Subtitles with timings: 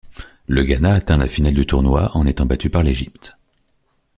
[0.47, 3.37] Le Ghana atteint la finale du tournoi, en étant battue par l'Égypte.